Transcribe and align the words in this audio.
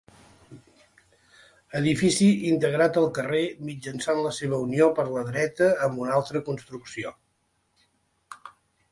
Edifici 1.79 2.29
integrat 2.51 2.97
al 3.01 3.05
carrer 3.17 3.41
mitjançant 3.67 4.21
la 4.27 4.31
seva 4.37 4.59
unió 4.69 4.87
per 4.99 5.05
la 5.17 5.23
dreta 5.27 5.67
amb 5.89 6.01
una 6.05 6.15
altra 6.21 6.41
construcció. 6.49 7.13